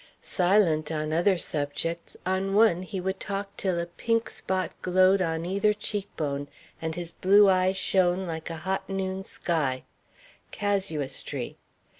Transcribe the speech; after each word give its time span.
Silent 0.23 0.91
on 0.91 1.13
other 1.13 1.37
subjects, 1.37 2.17
on 2.25 2.55
one 2.55 2.81
he 2.81 2.99
would 2.99 3.19
talk 3.19 3.55
till 3.55 3.77
a 3.77 3.85
pink 3.85 4.31
spot 4.31 4.71
glowed 4.81 5.21
on 5.21 5.45
either 5.45 5.73
cheek 5.73 6.07
bone 6.17 6.49
and 6.81 6.95
his 6.95 7.11
blue 7.11 7.47
eyes 7.47 7.77
shone 7.77 8.25
like 8.25 8.49
a 8.49 8.57
hot 8.65 8.89
noon 8.89 9.23
sky; 9.23 9.83
casuistry. 10.49 11.55